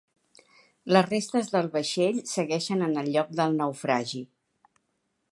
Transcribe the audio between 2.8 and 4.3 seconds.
en el lloc del naufragi.